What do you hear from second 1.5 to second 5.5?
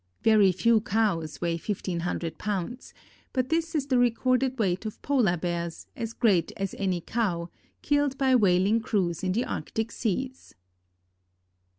fifteen hundred pounds, but this is the recorded weight of Polar